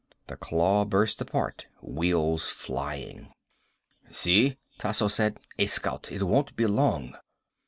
[0.25, 3.31] The claw burst apart, wheels flying.
[4.09, 5.37] "See?" Tasso said.
[5.59, 6.11] "A scout.
[6.11, 7.15] It won't be long."